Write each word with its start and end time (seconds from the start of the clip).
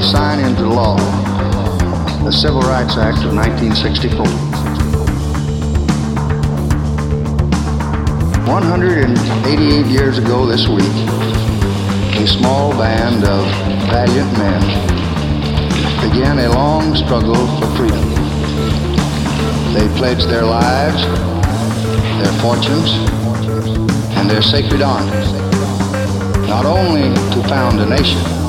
sign 0.00 0.38
into 0.38 0.66
law 0.66 0.96
the 2.24 2.32
Civil 2.32 2.62
Rights 2.62 2.96
Act 2.96 3.24
of 3.24 3.34
1964. 3.34 4.24
188 8.48 9.86
years 9.86 10.16
ago 10.16 10.46
this 10.46 10.66
week, 10.66 10.96
a 12.16 12.26
small 12.26 12.72
band 12.72 13.24
of 13.24 13.44
valiant 13.92 14.32
men 14.38 14.62
began 16.08 16.38
a 16.38 16.48
long 16.48 16.96
struggle 16.96 17.46
for 17.60 17.66
freedom. 17.76 18.04
They 19.74 19.86
pledged 19.98 20.30
their 20.30 20.44
lives, 20.44 21.02
their 22.22 22.32
fortunes, 22.40 22.92
and 24.16 24.30
their 24.30 24.40
sacred 24.40 24.80
honor, 24.80 25.20
not 26.48 26.64
only 26.64 27.12
to 27.34 27.46
found 27.46 27.78
a 27.80 27.86
nation, 27.86 28.43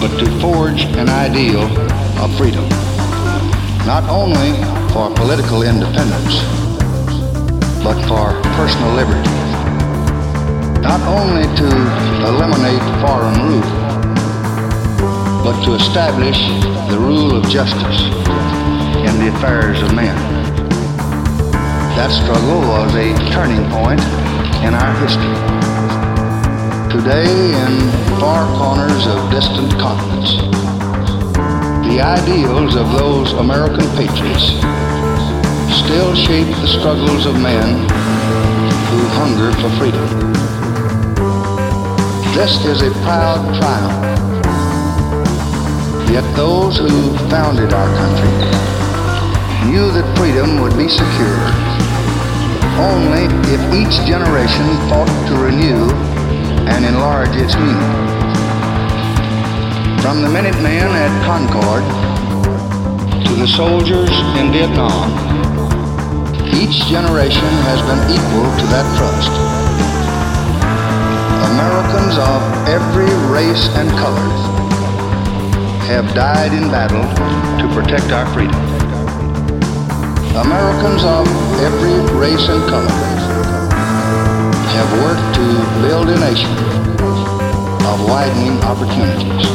but 0.00 0.16
to 0.18 0.26
forge 0.40 0.84
an 0.96 1.08
ideal 1.08 1.64
of 2.22 2.36
freedom, 2.38 2.68
not 3.84 4.04
only 4.08 4.52
for 4.92 5.12
political 5.14 5.62
independence, 5.62 6.38
but 7.82 7.98
for 8.06 8.40
personal 8.54 8.92
liberty, 8.94 9.28
not 10.82 11.00
only 11.02 11.42
to 11.56 11.66
eliminate 12.30 12.82
foreign 13.02 13.38
rule, 13.42 13.88
but 15.42 15.64
to 15.64 15.74
establish 15.74 16.38
the 16.90 16.98
rule 16.98 17.34
of 17.36 17.48
justice 17.48 18.02
in 19.02 19.18
the 19.18 19.32
affairs 19.34 19.82
of 19.82 19.94
men. 19.94 20.16
That 21.96 22.10
struggle 22.12 22.60
was 22.60 22.94
a 22.94 23.14
turning 23.32 23.68
point 23.70 24.00
in 24.62 24.74
our 24.74 24.94
history. 25.00 25.57
Today, 26.90 27.28
in 27.28 27.90
far 28.18 28.48
corners 28.56 29.06
of 29.06 29.30
distant 29.30 29.70
continents, 29.78 30.36
the 31.84 32.00
ideals 32.00 32.76
of 32.76 32.90
those 32.92 33.34
American 33.34 33.84
patriots 33.94 34.56
still 35.84 36.14
shape 36.14 36.48
the 36.48 36.66
struggles 36.66 37.26
of 37.26 37.34
men 37.40 37.84
who 38.88 39.00
hunger 39.20 39.52
for 39.60 39.68
freedom. 39.76 40.08
This 42.32 42.64
is 42.64 42.80
a 42.80 42.90
proud 43.04 43.44
triumph. 43.60 44.02
Yet 46.10 46.24
those 46.36 46.78
who 46.78 46.88
founded 47.28 47.74
our 47.74 47.90
country 47.98 48.32
knew 49.70 49.92
that 49.92 50.16
freedom 50.16 50.62
would 50.62 50.76
be 50.78 50.88
secure 50.88 51.68
only 52.80 53.26
if 53.52 53.60
each 53.74 54.06
generation 54.06 54.66
fought 54.88 55.10
to 55.28 55.34
renew 55.36 56.17
and 56.68 56.84
enlarge 56.84 57.34
its 57.34 57.54
meaning. 57.56 57.92
From 60.02 60.22
the 60.22 60.28
Minutemen 60.28 60.88
at 60.94 61.12
Concord 61.24 61.84
to 63.26 63.32
the 63.34 63.48
soldiers 63.48 64.10
in 64.36 64.52
Vietnam, 64.52 65.08
each 66.54 66.86
generation 66.86 67.52
has 67.68 67.80
been 67.88 68.02
equal 68.12 68.48
to 68.60 68.66
that 68.72 68.86
trust. 68.96 69.32
Americans 71.52 72.16
of 72.18 72.40
every 72.68 73.12
race 73.32 73.68
and 73.76 73.88
color 73.98 74.28
have 75.88 76.06
died 76.14 76.52
in 76.52 76.70
battle 76.70 77.02
to 77.60 77.66
protect 77.74 78.12
our 78.12 78.26
freedom. 78.34 78.60
Americans 80.36 81.02
of 81.02 81.26
every 81.60 81.96
race 82.16 82.48
and 82.48 82.62
color 82.68 83.17
have 84.76 84.92
worked 85.00 85.34
to 85.34 85.46
build 85.82 86.08
a 86.08 86.18
nation 86.20 86.52
of 87.88 87.96
widening 88.06 88.58
opportunities. 88.62 89.48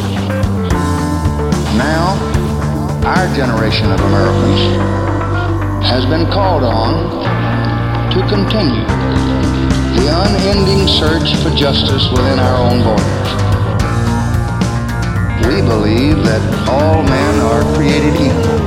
Now, 1.77 2.17
our 3.05 3.27
generation 3.35 3.91
of 3.91 3.99
Americans 3.99 4.61
has 5.85 6.05
been 6.05 6.25
called 6.31 6.63
on 6.63 7.23
to 8.11 8.19
continue 8.27 8.85
the 9.95 10.07
unending 10.09 10.87
search 10.87 11.35
for 11.43 11.49
justice 11.55 12.09
within 12.11 12.39
our 12.39 12.57
own 12.57 12.81
borders. 12.83 13.29
We 15.45 15.61
believe 15.61 16.23
that 16.23 16.41
all 16.67 17.03
men 17.03 17.39
are 17.41 17.63
created 17.75 18.15
equal, 18.15 18.59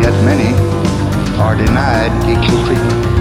yet 0.00 0.14
many 0.24 0.52
are 1.38 1.54
denied 1.54 2.10
equal 2.28 2.64
treatment. 2.66 3.11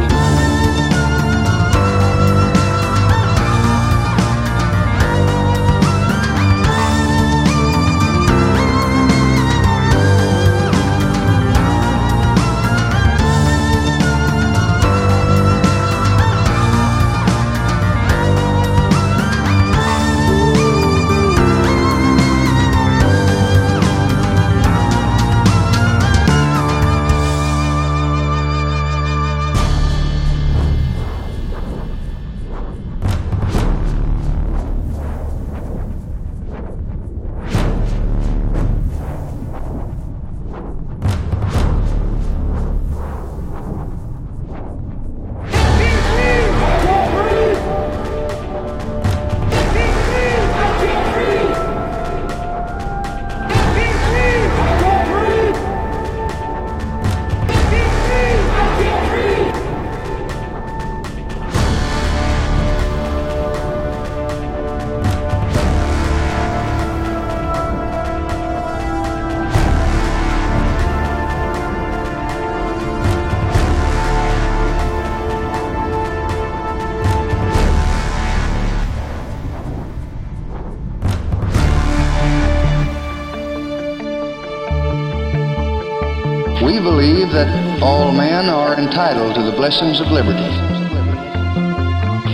We 86.61 86.79
believe 86.79 87.31
that 87.31 87.81
all 87.81 88.11
men 88.11 88.45
are 88.45 88.77
entitled 88.77 89.33
to 89.33 89.41
the 89.41 89.51
blessings 89.51 89.99
of 89.99 90.11
liberty. 90.11 90.45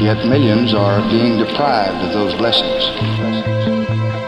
Yet 0.04 0.28
millions 0.28 0.74
are 0.74 1.00
being 1.10 1.38
deprived 1.40 2.04
of 2.04 2.12
those 2.12 2.34
blessings. 2.36 2.84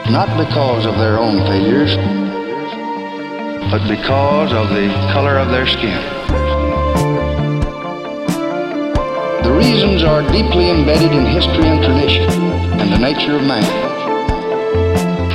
Not 0.10 0.32
because 0.40 0.86
of 0.86 0.96
their 0.98 1.20
own 1.20 1.44
failures, 1.52 1.98
but 3.70 3.86
because 3.90 4.54
of 4.54 4.70
the 4.70 4.88
color 5.12 5.38
of 5.38 5.50
their 5.50 5.68
skin. 5.68 6.00
The 9.44 9.52
reasons 9.52 10.04
are 10.04 10.22
deeply 10.32 10.70
embedded 10.70 11.12
in 11.12 11.26
history 11.26 11.68
and 11.68 11.84
tradition 11.84 12.24
and 12.80 12.90
the 12.90 13.00
nature 13.00 13.36
of 13.36 13.44
man. 13.44 13.68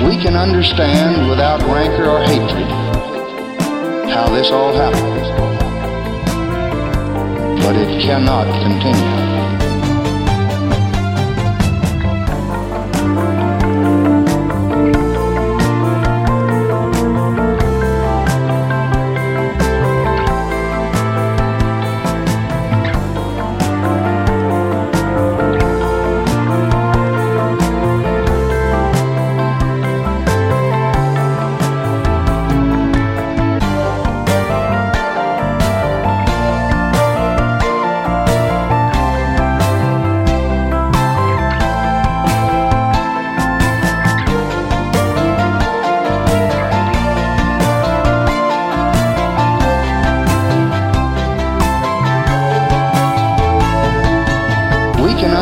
We 0.09 0.17
can 0.17 0.35
understand 0.35 1.29
without 1.29 1.61
rancor 1.69 2.09
or 2.09 2.23
hatred 2.23 2.94
how 4.15 4.29
this 4.29 4.49
all 4.53 4.73
happened. 4.73 5.25
But 7.65 7.75
it 7.75 8.01
cannot 8.01 8.47
continue. 8.63 9.44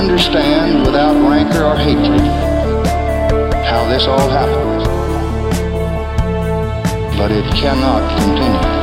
Understand 0.03 0.85
without 0.85 1.15
rancor 1.31 1.65
or 1.65 1.77
hatred 1.77 2.21
how 3.65 3.87
this 3.89 4.05
all 4.09 4.29
happened. 4.29 4.83
But 7.17 7.31
it 7.31 7.45
cannot 7.55 8.19
continue. 8.19 8.82